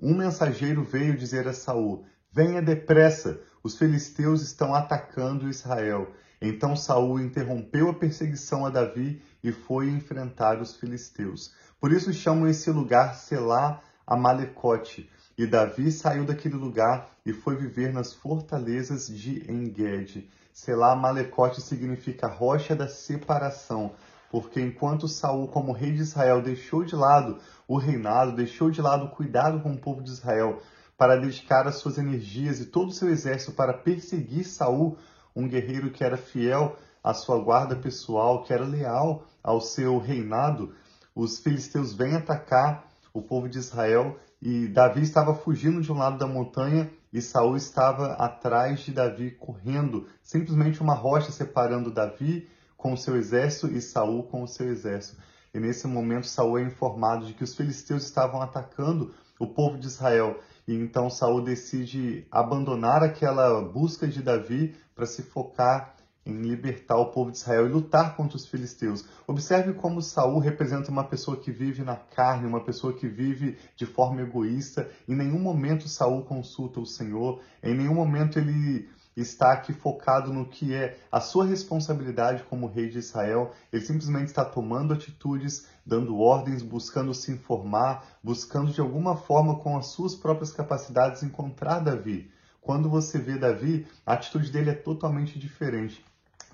um 0.00 0.16
mensageiro 0.16 0.82
veio 0.82 1.16
dizer 1.16 1.46
a 1.46 1.52
Saul: 1.52 2.04
Venha 2.32 2.62
depressa, 2.62 3.40
os 3.64 3.78
filisteus 3.78 4.42
estão 4.42 4.74
atacando 4.74 5.48
Israel. 5.48 6.12
Então 6.38 6.76
Saul 6.76 7.18
interrompeu 7.18 7.88
a 7.88 7.94
perseguição 7.94 8.66
a 8.66 8.70
Davi 8.70 9.22
e 9.42 9.50
foi 9.50 9.88
enfrentar 9.88 10.60
os 10.60 10.76
filisteus. 10.76 11.54
Por 11.80 11.90
isso 11.90 12.12
chamam 12.12 12.46
esse 12.46 12.70
lugar 12.70 13.14
Selá 13.14 13.80
Amalecote. 14.06 15.10
E 15.36 15.46
Davi 15.46 15.90
saiu 15.90 16.26
daquele 16.26 16.56
lugar 16.56 17.08
e 17.24 17.32
foi 17.32 17.56
viver 17.56 17.90
nas 17.90 18.12
fortalezas 18.12 19.08
de 19.08 19.50
Enged. 19.50 20.28
Selá 20.52 20.92
Amalecote 20.92 21.62
significa 21.62 22.28
rocha 22.28 22.76
da 22.76 22.86
separação, 22.86 23.94
porque 24.30 24.60
enquanto 24.60 25.08
Saul, 25.08 25.48
como 25.48 25.72
rei 25.72 25.92
de 25.92 26.02
Israel, 26.02 26.42
deixou 26.42 26.84
de 26.84 26.94
lado 26.94 27.38
o 27.66 27.78
reinado, 27.78 28.36
deixou 28.36 28.70
de 28.70 28.82
lado 28.82 29.06
o 29.06 29.10
cuidado 29.10 29.60
com 29.60 29.72
o 29.72 29.78
povo 29.78 30.02
de 30.02 30.10
Israel, 30.10 30.60
para 30.96 31.16
dedicar 31.16 31.66
as 31.66 31.76
suas 31.76 31.98
energias 31.98 32.60
e 32.60 32.66
todo 32.66 32.88
o 32.88 32.92
seu 32.92 33.08
exército 33.08 33.52
para 33.52 33.72
perseguir 33.72 34.44
Saul, 34.44 34.96
um 35.34 35.48
guerreiro 35.48 35.90
que 35.90 36.04
era 36.04 36.16
fiel 36.16 36.76
à 37.02 37.12
sua 37.12 37.38
guarda 37.38 37.76
pessoal, 37.76 38.42
que 38.42 38.52
era 38.52 38.64
leal 38.64 39.26
ao 39.42 39.60
seu 39.60 39.98
reinado, 39.98 40.74
os 41.14 41.38
filisteus 41.38 41.92
vêm 41.92 42.14
atacar 42.14 42.88
o 43.12 43.22
povo 43.22 43.48
de 43.48 43.58
Israel 43.58 44.18
e 44.42 44.66
Davi 44.66 45.02
estava 45.02 45.34
fugindo 45.34 45.80
de 45.80 45.92
um 45.92 45.96
lado 45.96 46.18
da 46.18 46.26
montanha 46.26 46.90
e 47.12 47.22
Saul 47.22 47.56
estava 47.56 48.14
atrás 48.14 48.80
de 48.80 48.90
Davi 48.90 49.30
correndo, 49.30 50.08
simplesmente 50.22 50.80
uma 50.80 50.94
rocha 50.94 51.30
separando 51.30 51.90
Davi 51.92 52.48
com 52.76 52.92
o 52.92 52.96
seu 52.96 53.16
exército 53.16 53.68
e 53.68 53.80
Saul 53.80 54.24
com 54.24 54.42
o 54.42 54.48
seu 54.48 54.68
exército. 54.68 55.22
E 55.54 55.60
nesse 55.60 55.86
momento 55.86 56.26
Saul 56.26 56.58
é 56.58 56.62
informado 56.62 57.24
de 57.24 57.32
que 57.32 57.44
os 57.44 57.54
filisteus 57.54 58.02
estavam 58.02 58.42
atacando 58.42 59.14
o 59.38 59.46
povo 59.46 59.78
de 59.78 59.86
Israel. 59.86 60.40
E 60.66 60.74
então 60.74 61.10
Saul 61.10 61.42
decide 61.42 62.26
abandonar 62.30 63.02
aquela 63.02 63.60
busca 63.62 64.08
de 64.08 64.22
Davi 64.22 64.74
para 64.94 65.06
se 65.06 65.22
focar 65.22 65.94
em 66.26 66.40
libertar 66.40 66.96
o 66.96 67.10
povo 67.10 67.30
de 67.30 67.36
Israel 67.36 67.66
e 67.66 67.72
lutar 67.72 68.16
contra 68.16 68.36
os 68.36 68.46
filisteus. 68.46 69.04
Observe 69.26 69.74
como 69.74 70.00
Saul 70.00 70.38
representa 70.38 70.90
uma 70.90 71.04
pessoa 71.04 71.36
que 71.36 71.52
vive 71.52 71.82
na 71.82 71.96
carne, 71.96 72.46
uma 72.46 72.64
pessoa 72.64 72.94
que 72.94 73.06
vive 73.06 73.58
de 73.76 73.84
forma 73.84 74.22
egoísta. 74.22 74.88
Em 75.06 75.14
nenhum 75.14 75.38
momento 75.38 75.86
Saul 75.86 76.22
consulta 76.22 76.80
o 76.80 76.86
Senhor, 76.86 77.40
em 77.62 77.74
nenhum 77.74 77.94
momento 77.94 78.38
ele 78.38 78.88
está 79.16 79.52
aqui 79.52 79.72
focado 79.72 80.32
no 80.32 80.46
que 80.46 80.74
é 80.74 80.98
a 81.10 81.20
sua 81.20 81.44
responsabilidade 81.44 82.42
como 82.44 82.66
rei 82.66 82.88
de 82.88 82.98
Israel. 82.98 83.52
Ele 83.72 83.84
simplesmente 83.84 84.26
está 84.28 84.44
tomando 84.44 84.92
atitudes, 84.92 85.66
dando 85.86 86.18
ordens, 86.18 86.62
buscando 86.62 87.14
se 87.14 87.30
informar, 87.30 88.04
buscando 88.22 88.72
de 88.72 88.80
alguma 88.80 89.16
forma, 89.16 89.56
com 89.60 89.76
as 89.76 89.86
suas 89.86 90.14
próprias 90.14 90.52
capacidades, 90.52 91.22
encontrar 91.22 91.80
Davi. 91.80 92.30
Quando 92.60 92.88
você 92.88 93.18
vê 93.18 93.36
Davi, 93.36 93.86
a 94.06 94.14
atitude 94.14 94.50
dele 94.50 94.70
é 94.70 94.74
totalmente 94.74 95.38
diferente. 95.38 96.04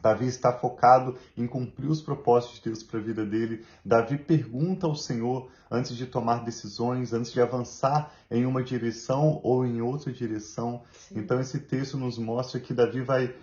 Davi 0.03 0.27
está 0.27 0.53
focado 0.53 1.17
em 1.37 1.47
cumprir 1.47 1.89
os 1.89 2.01
propósitos 2.01 2.59
de 2.59 2.65
Deus 2.65 2.83
para 2.83 2.99
a 2.99 3.03
vida 3.03 3.25
dele. 3.25 3.65
Davi 3.85 4.19
pergunta 4.19 4.87
ao 4.87 4.95
Senhor 4.95 5.51
antes 5.71 5.97
de 5.97 6.07
tomar 6.07 6.45
decisões, 6.45 7.13
antes 7.13 7.33
de 7.33 7.41
avançar 7.41 8.13
em 8.31 8.47
uma 8.47 8.63
direção 8.63 9.41
ou 9.43 9.65
em 9.65 9.81
outra 9.81 10.13
direção. 10.13 10.83
Sim. 10.93 11.21
Então, 11.21 11.41
esse 11.41 11.59
texto 11.61 11.97
nos 11.97 12.19
mostra 12.19 12.59
que 12.59 12.75
Davi 12.75 13.03
vai, 13.03 13.35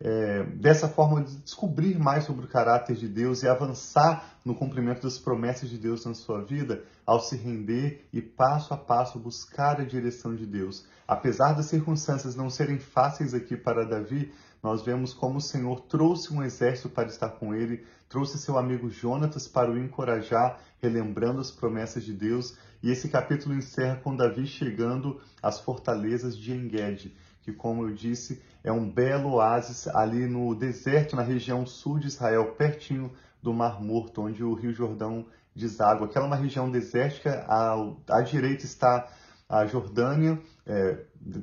é, 0.00 0.42
dessa 0.44 0.88
forma, 0.88 1.22
descobrir 1.22 1.98
mais 1.98 2.24
sobre 2.24 2.44
o 2.44 2.48
caráter 2.48 2.96
de 2.96 3.08
Deus 3.08 3.42
e 3.42 3.48
avançar 3.48 4.38
no 4.44 4.54
cumprimento 4.54 5.02
das 5.02 5.18
promessas 5.18 5.68
de 5.68 5.78
Deus 5.78 6.04
na 6.04 6.14
sua 6.14 6.42
vida, 6.42 6.82
ao 7.04 7.20
se 7.20 7.36
render 7.36 8.08
e 8.12 8.20
passo 8.20 8.74
a 8.74 8.76
passo 8.76 9.18
buscar 9.18 9.80
a 9.80 9.84
direção 9.84 10.34
de 10.34 10.46
Deus. 10.46 10.84
Apesar 11.06 11.52
das 11.52 11.66
circunstâncias 11.66 12.34
não 12.34 12.50
serem 12.50 12.78
fáceis 12.78 13.32
aqui 13.32 13.56
para 13.56 13.84
Davi, 13.84 14.32
nós 14.66 14.82
vemos 14.82 15.14
como 15.14 15.38
o 15.38 15.40
Senhor 15.40 15.82
trouxe 15.82 16.34
um 16.34 16.42
exército 16.42 16.88
para 16.88 17.06
estar 17.06 17.28
com 17.28 17.54
ele, 17.54 17.84
trouxe 18.08 18.36
seu 18.36 18.58
amigo 18.58 18.90
Jonatas 18.90 19.46
para 19.46 19.70
o 19.70 19.78
encorajar, 19.78 20.58
relembrando 20.82 21.40
as 21.40 21.52
promessas 21.52 22.02
de 22.02 22.12
Deus. 22.12 22.58
E 22.82 22.90
esse 22.90 23.08
capítulo 23.08 23.54
encerra 23.54 23.94
com 23.94 24.16
Davi 24.16 24.44
chegando 24.44 25.20
às 25.40 25.60
fortalezas 25.60 26.36
de 26.36 26.52
Enged, 26.52 27.14
que, 27.42 27.52
como 27.52 27.84
eu 27.84 27.94
disse, 27.94 28.42
é 28.64 28.72
um 28.72 28.90
belo 28.90 29.34
oásis 29.34 29.86
ali 29.86 30.26
no 30.26 30.52
deserto, 30.52 31.14
na 31.14 31.22
região 31.22 31.64
sul 31.64 32.00
de 32.00 32.08
Israel, 32.08 32.56
pertinho 32.58 33.12
do 33.40 33.54
Mar 33.54 33.80
Morto, 33.80 34.22
onde 34.22 34.42
o 34.42 34.52
Rio 34.52 34.72
Jordão 34.72 35.26
deságua. 35.54 36.08
Aquela 36.08 36.24
é 36.24 36.28
uma 36.28 36.34
região 36.34 36.68
desértica, 36.68 37.46
à, 37.46 37.76
à 38.08 38.20
direita 38.20 38.64
está 38.64 39.08
a 39.48 39.66
Jordânia, 39.66 40.40
é, 40.66 40.98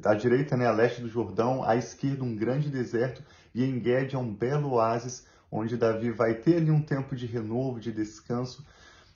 à 0.06 0.14
direita, 0.14 0.58
né, 0.58 0.68
a 0.68 0.72
leste 0.72 1.02
do 1.02 1.08
Jordão, 1.08 1.64
à 1.64 1.76
esquerda 1.76 2.24
um 2.24 2.36
grande 2.36 2.70
deserto 2.70 3.24
e 3.54 3.64
em 3.64 3.80
Gued 3.80 4.14
é 4.14 4.18
um 4.18 4.34
belo 4.34 4.74
oásis 4.74 5.26
onde 5.52 5.78
Davi 5.78 6.12
vai 6.12 6.34
ter 6.34 6.58
ali 6.58 6.72
um 6.72 6.82
tempo 6.82 7.16
de 7.16 7.28
renovo, 7.28 7.80
de 7.80 7.92
descanso. 7.92 8.66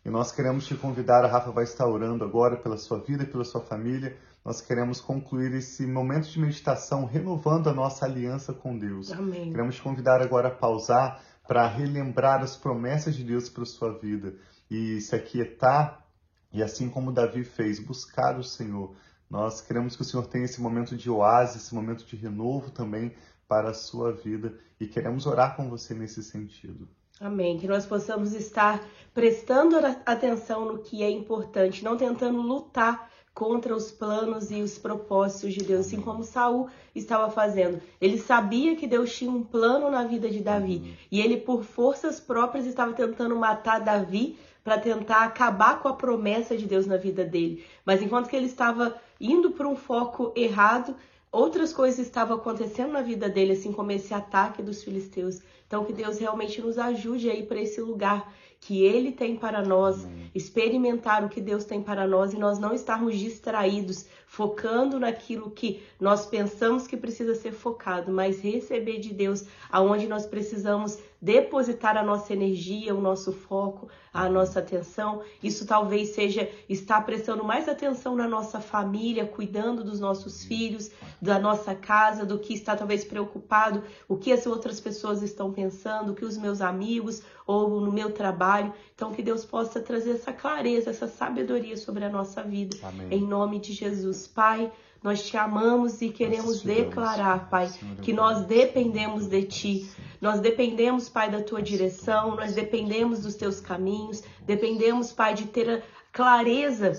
E 0.06 0.10
nós 0.10 0.32
queremos 0.32 0.66
te 0.68 0.76
convidar, 0.76 1.26
a 1.26 1.28
Rafa 1.28 1.52
vai 1.52 1.64
estar 1.64 1.88
orando 1.88 2.24
agora 2.24 2.56
pela 2.56 2.78
sua 2.78 3.00
vida 3.00 3.24
e 3.24 3.26
pela 3.26 3.44
sua 3.44 3.60
família. 3.60 4.16
Nós 4.46 4.62
queremos 4.62 5.02
concluir 5.02 5.54
esse 5.54 5.86
momento 5.86 6.30
de 6.30 6.40
meditação 6.40 7.06
renovando 7.06 7.70
a 7.70 7.74
nossa 7.74 8.06
aliança 8.06 8.54
com 8.54 8.78
Deus. 8.78 9.12
Amém. 9.12 9.52
Queremos 9.52 9.76
te 9.76 9.82
convidar 9.82 10.22
agora 10.22 10.50
a 10.50 10.52
pausar 10.52 11.22
para 11.48 11.68
relembrar 11.68 12.42
as 12.42 12.56
promessas 12.56 13.16
de 13.16 13.24
Deus 13.24 13.50
para 13.50 13.64
a 13.64 13.66
sua 13.66 13.98
vida 13.98 14.36
e 14.70 15.02
se 15.02 15.16
aquietar 15.16 16.07
e 16.52 16.64
assim 16.64 16.90
como 16.90 17.12
Davi 17.12 17.44
fez, 17.44 17.80
buscar 17.80 18.38
o 18.40 18.44
Senhor. 18.44 18.96
Nós 19.30 19.62
queremos 19.62 19.96
que 19.96 20.02
o 20.02 20.06
Senhor 20.06 20.26
tenha 20.28 20.46
esse 20.46 20.62
momento 20.62 20.96
de 20.96 21.10
oásis, 21.10 21.64
esse 21.64 21.76
momento 21.76 22.06
de 22.06 22.16
renovo 22.16 22.72
também 22.72 23.14
para 23.48 23.70
a 23.70 23.74
sua 23.74 24.12
vida 24.12 24.58
e 24.80 24.88
queremos 24.88 25.26
orar 25.26 25.56
com 25.56 25.70
você 25.70 25.94
nesse 25.94 26.24
sentido. 26.24 26.88
Amém. 27.20 27.58
Que 27.58 27.68
nós 27.68 27.86
possamos 27.86 28.34
estar 28.34 28.84
prestando 29.14 29.76
atenção 30.06 30.66
no 30.66 30.80
que 30.80 31.04
é 31.04 31.10
importante, 31.10 31.84
não 31.84 31.98
tentando 31.98 32.42
lutar 32.42 33.10
contra 33.34 33.76
os 33.76 33.92
planos 33.92 34.50
e 34.50 34.64
os 34.64 34.80
propósitos 34.80 35.54
de 35.54 35.64
Deus, 35.64 35.86
assim 35.86 36.02
como 36.02 36.24
Saul 36.24 36.70
estava 36.96 37.30
fazendo. 37.30 37.80
Ele 38.02 38.18
sabia 38.18 38.76
que 38.76 38.88
Deus 38.88 39.16
tinha 39.16 39.30
um 39.30 39.44
plano 39.44 39.92
na 39.92 40.04
vida 40.06 40.28
de 40.28 40.40
Davi 40.40 40.78
uhum. 40.78 40.94
e 41.12 41.22
ele 41.22 41.38
por 41.38 41.64
forças 41.64 42.20
próprias 42.20 42.66
estava 42.66 42.94
tentando 42.94 43.36
matar 43.36 43.80
Davi 43.80 44.40
para 44.68 44.78
tentar 44.78 45.24
acabar 45.24 45.80
com 45.80 45.88
a 45.88 45.94
promessa 45.94 46.58
de 46.58 46.66
Deus 46.66 46.86
na 46.86 46.98
vida 46.98 47.24
dele. 47.24 47.64
Mas 47.86 48.02
enquanto 48.02 48.28
que 48.28 48.36
ele 48.36 48.48
estava 48.48 49.00
indo 49.18 49.52
para 49.52 49.66
um 49.66 49.78
foco 49.78 50.34
errado, 50.36 50.94
outras 51.32 51.72
coisas 51.72 52.00
estavam 52.00 52.36
acontecendo 52.36 52.92
na 52.92 53.02
vida 53.02 53.30
dele, 53.30 53.54
assim 53.54 53.72
como 53.72 53.94
esse 53.94 54.14
ataque 54.14 54.62
dos 54.62 54.84
filisteus. 54.84 55.40
Então 55.66 55.86
que 55.86 55.94
Deus 55.94 56.20
realmente 56.20 56.60
nos 56.60 56.78
ajude 56.78 57.30
aí 57.30 57.44
para 57.44 57.62
esse 57.62 57.80
lugar 57.80 58.30
que 58.60 58.84
Ele 58.84 59.14
tem 59.14 59.38
para 59.38 59.64
nós, 59.64 60.06
experimentar 60.36 61.24
o 61.24 61.30
que 61.30 61.40
Deus 61.40 61.64
tem 61.64 61.82
para 61.82 62.06
nós 62.06 62.34
e 62.34 62.38
nós 62.38 62.60
não 62.60 62.74
estarmos 62.74 63.18
distraídos, 63.18 64.06
focando 64.28 65.00
naquilo 65.00 65.50
que 65.50 65.82
nós 66.00 66.26
pensamos 66.26 66.86
que 66.86 66.98
precisa 66.98 67.34
ser 67.34 67.54
focado, 67.54 68.12
mas 68.12 68.42
receber 68.42 69.00
de 69.00 69.14
Deus 69.14 69.46
aonde 69.72 70.06
nós 70.06 70.26
precisamos 70.26 71.00
depositar 71.20 71.98
a 71.98 72.04
nossa 72.04 72.34
energia, 72.34 72.94
o 72.94 73.02
nosso 73.02 73.32
foco, 73.32 73.88
a 74.14 74.30
nossa 74.30 74.60
atenção. 74.60 75.22
Isso 75.42 75.66
talvez 75.66 76.10
seja 76.10 76.48
estar 76.70 77.02
prestando 77.02 77.44
mais 77.44 77.68
atenção 77.68 78.16
na 78.16 78.28
nossa 78.28 78.60
família, 78.60 79.26
cuidando 79.26 79.84
dos 79.84 80.00
nossos 80.00 80.44
filhos, 80.44 80.92
da 81.22 81.40
nossa 81.40 81.74
casa, 81.74 82.26
do 82.26 82.38
que 82.38 82.54
está 82.54 82.76
talvez 82.76 83.04
preocupado, 83.04 83.84
o 84.08 84.16
que 84.16 84.32
as 84.32 84.46
outras 84.46 84.80
pessoas 84.80 85.24
estão 85.24 85.52
pensando, 85.52 86.12
o 86.12 86.16
que 86.16 86.26
os 86.26 86.38
meus 86.38 86.62
amigos 86.62 87.24
ou 87.48 87.82
no 87.82 87.92
meu 87.92 88.12
trabalho. 88.12 88.74
Então, 88.94 89.12
que 89.12 89.24
Deus 89.24 89.46
possa 89.46 89.80
trazer 89.80 90.12
essa 90.12 90.34
clareza, 90.34 90.90
essa 90.90 91.08
sabedoria 91.08 91.78
sobre 91.78 92.04
a 92.04 92.10
nossa 92.10 92.44
vida. 92.44 92.78
Amém. 92.84 93.08
Em 93.10 93.22
nome 93.22 93.60
de 93.60 93.74
Jesus. 93.74 94.17
Pai, 94.26 94.72
nós 95.04 95.24
te 95.28 95.38
amamos 95.38 96.02
e 96.02 96.10
queremos 96.10 96.62
declarar, 96.62 97.50
Pai, 97.50 97.72
que 98.02 98.14
nós 98.14 98.46
dependemos 98.46 99.28
de 99.28 99.44
Ti. 99.44 99.92
Nós 100.20 100.40
dependemos, 100.40 101.08
Pai, 101.08 101.30
da 101.30 101.44
Tua 101.44 101.62
direção, 101.62 102.36
nós 102.36 102.56
dependemos 102.56 103.22
dos 103.22 103.36
Teus 103.36 103.60
caminhos, 103.60 104.24
dependemos, 104.46 105.12
Pai, 105.12 105.34
de 105.34 105.46
ter 105.46 105.70
a 105.70 105.82
clareza 106.12 106.94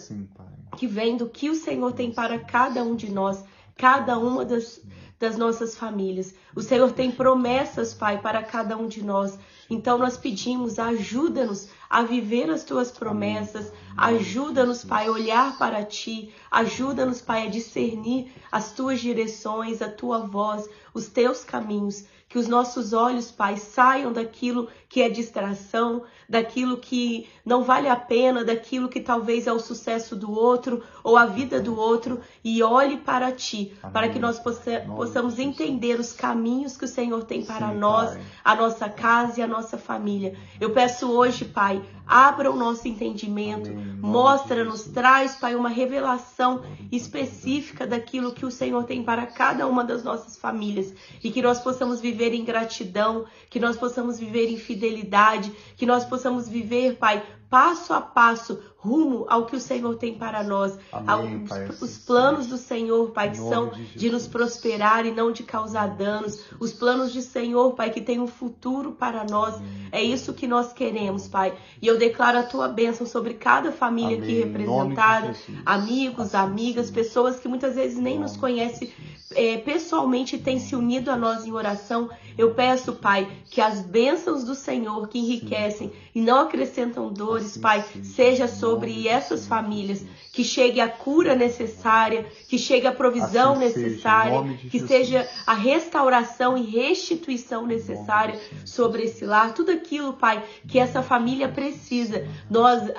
que 0.76 0.87
vem 0.87 1.16
do 1.16 1.28
que 1.28 1.50
o 1.50 1.54
Senhor 1.54 1.92
tem 1.92 2.12
para 2.12 2.38
cada 2.38 2.84
um 2.84 2.94
de 2.94 3.10
nós, 3.10 3.42
cada 3.76 4.18
uma 4.18 4.44
das 4.44 4.80
das 5.18 5.37
nossas 5.37 5.76
famílias. 5.76 6.34
O 6.54 6.62
Senhor 6.62 6.92
tem 6.92 7.10
promessas, 7.10 7.92
Pai, 7.92 8.20
para 8.20 8.42
cada 8.42 8.76
um 8.76 8.87
de 8.87 9.02
nós. 9.02 9.38
Então 9.68 9.98
nós 9.98 10.16
pedimos, 10.16 10.78
ajuda-nos 10.78 11.68
a 11.90 12.02
viver 12.02 12.48
as 12.50 12.64
tuas 12.64 12.90
promessas, 12.90 13.72
ajuda-nos, 13.96 14.84
Pai, 14.84 15.06
a 15.06 15.10
olhar 15.10 15.58
para 15.58 15.84
ti, 15.84 16.32
ajuda-nos, 16.50 17.20
Pai, 17.20 17.46
a 17.46 17.50
discernir 17.50 18.32
as 18.50 18.72
tuas 18.72 19.00
direções, 19.00 19.82
a 19.82 19.90
tua 19.90 20.20
voz, 20.20 20.68
os 20.94 21.08
teus 21.08 21.44
caminhos 21.44 22.04
que 22.28 22.38
os 22.38 22.47
nossos 22.47 22.92
olhos, 22.92 23.30
Pai, 23.30 23.56
saiam 23.56 24.12
daquilo 24.12 24.68
que 24.88 25.00
é 25.00 25.08
distração, 25.08 26.02
daquilo 26.28 26.76
que 26.76 27.26
não 27.44 27.62
vale 27.62 27.88
a 27.88 27.97
pena, 27.97 28.44
daquilo 28.44 28.88
que 28.88 29.00
talvez 29.00 29.47
é 29.47 29.52
o 29.52 29.58
sucesso 29.58 30.14
do 30.14 30.30
outro 30.30 30.82
ou 31.02 31.16
a 31.16 31.25
vida 31.25 31.61
do 31.61 31.78
outro 31.78 32.20
e 32.44 32.62
olhe 32.62 32.99
para 32.99 33.32
Ti, 33.32 33.73
Amém. 33.82 33.92
para 33.92 34.08
que 34.11 34.18
nós 34.18 34.38
possa, 34.38 34.80
possamos 34.94 35.38
entender 35.38 35.99
os 35.99 36.12
caminhos 36.12 36.76
que 36.76 36.85
o 36.85 36.88
Senhor 36.88 37.25
tem 37.25 37.44
para 37.44 37.70
Sim, 37.70 37.78
nós, 37.78 38.11
pai. 38.11 38.23
a 38.44 38.54
nossa 38.54 38.88
casa 38.88 39.40
e 39.40 39.42
a 39.42 39.47
nossa 39.47 39.78
família. 39.78 40.37
Eu 40.61 40.70
peço 40.70 41.11
hoje, 41.11 41.47
Pai, 41.47 41.82
abra 42.06 42.50
o 42.50 42.56
nosso 42.56 42.88
entendimento, 42.88 43.70
mostra-nos, 44.00 44.85
traz, 44.85 45.35
Pai, 45.37 45.54
uma 45.54 45.68
revelação 45.68 46.62
específica 46.90 47.87
daquilo 47.87 48.32
que 48.32 48.44
o 48.44 48.50
Senhor 48.50 48.85
tem 48.85 49.02
para 49.02 49.26
cada 49.26 49.66
uma 49.66 49.85
das 49.85 50.02
nossas 50.02 50.37
famílias 50.37 50.94
e 51.23 51.30
que 51.30 51.40
nós 51.40 51.61
possamos 51.61 52.00
viver 52.00 52.17
viver 52.18 52.34
em 52.34 52.44
gratidão, 52.44 53.26
que 53.48 53.60
nós 53.60 53.76
possamos 53.76 54.18
viver 54.18 54.50
em 54.50 54.56
fidelidade, 54.56 55.52
que 55.76 55.87
nós 55.87 56.04
possamos 56.04 56.48
viver, 56.48 56.96
Pai, 56.96 57.22
passo 57.50 57.92
a 57.92 58.00
passo, 58.00 58.58
rumo 58.76 59.26
ao 59.28 59.46
que 59.46 59.56
o 59.56 59.60
Senhor 59.60 59.96
tem 59.96 60.14
para 60.14 60.42
nós, 60.44 60.78
Amém, 60.92 61.40
aos, 61.42 61.48
pai, 61.48 61.68
os 61.80 61.98
planos 61.98 62.46
do 62.46 62.56
Senhor, 62.56 63.10
Pai, 63.10 63.30
que 63.30 63.38
são 63.38 63.70
de, 63.70 63.98
de, 63.98 64.10
nos 64.10 64.26
prosperar 64.26 65.04
e 65.04 65.10
não 65.10 65.32
de 65.32 65.42
causar 65.42 65.88
danos, 65.88 66.44
os 66.60 66.72
planos 66.72 67.12
de 67.12 67.22
Senhor, 67.22 67.72
Pai, 67.74 67.90
que 67.90 68.00
tem 68.00 68.20
um 68.20 68.26
futuro 68.26 68.92
para 68.92 69.24
nós, 69.24 69.56
Amém. 69.56 69.88
é 69.90 70.02
isso 70.02 70.32
que 70.32 70.46
nós 70.46 70.72
queremos, 70.72 71.26
Pai, 71.26 71.56
e 71.80 71.86
eu 71.86 71.98
declaro 71.98 72.38
a 72.38 72.42
Tua 72.42 72.68
bênção 72.68 73.06
sobre 73.06 73.34
cada 73.34 73.72
família 73.72 74.16
Amém. 74.16 74.28
aqui 74.28 74.40
representada, 74.40 75.34
amigos, 75.64 76.34
amigas, 76.34 76.90
pessoas 76.90 77.40
que 77.40 77.48
muitas 77.48 77.74
vezes 77.74 77.98
nem 77.98 78.18
nos 78.18 78.36
conhecem 78.36 78.92
é, 79.34 79.58
pessoalmente 79.58 80.38
têm 80.38 80.58
se 80.58 80.74
unido 80.74 81.10
a 81.10 81.16
nós 81.16 81.44
em 81.44 81.52
oração, 81.52 82.08
eu 82.36 82.54
peço, 82.54 82.94
Pai, 82.94 83.28
que 83.50 83.60
as 83.60 83.80
bênçãos 83.80 84.44
do 84.44 84.54
Senhor 84.54 85.08
que 85.08 85.18
enriquecem 85.18 85.92
e 86.14 86.20
não 86.20 86.40
acrescentam 86.40 87.12
dores, 87.38 87.57
Pai, 87.57 87.85
seja 88.02 88.49
sobre 88.49 89.07
essas 89.09 89.47
famílias, 89.47 90.04
que 90.33 90.45
chegue 90.45 90.80
a 90.80 90.88
cura 90.88 91.35
necessária, 91.35 92.26
que 92.49 92.59
chegue 92.59 92.87
a 92.87 92.92
provisão 92.92 93.52
assim 93.52 93.64
necessária, 93.64 94.42
que 94.71 94.80
seja 94.80 95.28
a 95.47 95.54
restauração 95.54 96.57
e 96.57 96.62
restituição 96.62 97.66
necessária 97.66 98.38
sobre 98.64 99.04
esse 99.04 99.25
lar, 99.25 99.54
tudo 99.54 99.73
aquilo, 99.73 100.12
Pai, 100.12 100.42
que 100.66 100.78
essa 100.78 101.02
família 101.02 101.49
precisa. 101.49 102.26
Nós 102.50 102.90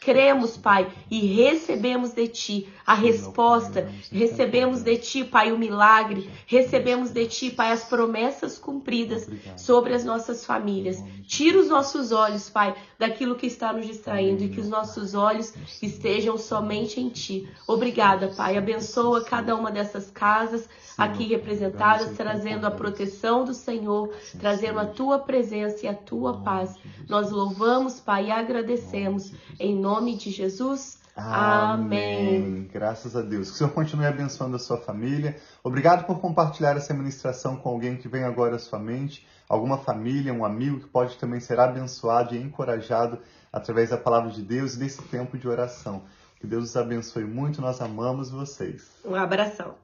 cremos, 0.00 0.56
Pai, 0.56 0.88
e 1.10 1.26
recebemos 1.26 2.12
de 2.12 2.28
Ti 2.28 2.68
a 2.86 2.94
resposta, 2.94 3.90
recebemos 4.12 4.82
de 4.82 4.96
Ti, 4.98 5.24
Pai, 5.24 5.50
o 5.50 5.58
milagre, 5.58 6.30
recebemos 6.46 7.10
de 7.10 7.26
Ti, 7.26 7.50
Pai, 7.50 7.72
as 7.72 7.82
promessas 7.84 8.56
cumpridas 8.56 9.28
sobre 9.56 9.92
as 9.92 10.04
nossas 10.04 10.44
famílias. 10.44 11.02
Tira 11.26 11.58
os 11.58 11.68
nossos 11.68 12.12
olhos, 12.12 12.48
Pai, 12.48 12.76
daquilo 12.96 13.34
que 13.34 13.48
está 13.48 13.72
nos 13.72 13.86
distraindo 13.86 14.44
e 14.44 14.48
que 14.48 14.60
os 14.60 14.68
nossos 14.68 15.14
olhos 15.14 15.52
estejam 15.82 16.38
somente 16.38 17.00
em 17.00 17.08
Ti. 17.08 17.48
Obrigada, 17.66 18.28
Pai. 18.28 18.56
Abençoa 18.56 19.24
cada 19.24 19.56
uma 19.56 19.72
dessas 19.72 20.08
casas 20.08 20.68
aqui 20.96 21.24
representadas, 21.24 22.16
trazendo 22.16 22.66
a 22.66 22.70
proteção 22.70 23.44
do 23.44 23.52
Senhor, 23.52 24.14
trazendo 24.38 24.78
a 24.78 24.86
Tua 24.86 25.18
presença 25.18 25.84
e 25.84 25.88
a 25.88 25.94
Tua 25.94 26.38
paz. 26.42 26.76
Nós 27.08 27.30
louvamos, 27.30 27.98
Pai, 27.98 28.26
e 28.26 28.30
agradecemos. 28.30 29.32
Em 29.58 29.74
nome 29.74 29.85
nome 29.86 30.16
de 30.16 30.30
Jesus. 30.30 30.98
Amém. 31.14 32.36
Amém. 32.36 32.70
Graças 32.70 33.16
a 33.16 33.22
Deus. 33.22 33.48
Que 33.48 33.54
o 33.54 33.56
Senhor 33.58 33.70
continue 33.70 34.04
abençoando 34.04 34.56
a 34.56 34.58
sua 34.58 34.76
família. 34.76 35.36
Obrigado 35.62 36.04
por 36.06 36.20
compartilhar 36.20 36.76
essa 36.76 36.92
ministração 36.92 37.56
com 37.56 37.68
alguém 37.68 37.96
que 37.96 38.08
vem 38.08 38.24
agora 38.24 38.56
à 38.56 38.58
sua 38.58 38.78
mente, 38.78 39.26
alguma 39.48 39.78
família, 39.78 40.34
um 40.34 40.44
amigo 40.44 40.80
que 40.80 40.88
pode 40.88 41.16
também 41.16 41.40
ser 41.40 41.58
abençoado 41.60 42.34
e 42.34 42.42
encorajado 42.42 43.18
através 43.52 43.90
da 43.90 43.96
palavra 43.96 44.30
de 44.30 44.42
Deus 44.42 44.74
e 44.74 44.78
desse 44.78 45.02
tempo 45.04 45.38
de 45.38 45.48
oração. 45.48 46.02
Que 46.40 46.46
Deus 46.46 46.64
os 46.64 46.76
abençoe 46.76 47.24
muito. 47.24 47.62
Nós 47.62 47.80
amamos 47.80 48.30
vocês. 48.30 48.90
Um 49.04 49.14
abração. 49.14 49.74